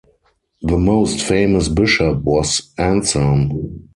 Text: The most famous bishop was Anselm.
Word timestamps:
The 0.63 0.79
most 0.79 1.21
famous 1.21 1.69
bishop 1.69 2.23
was 2.23 2.71
Anselm. 2.79 3.83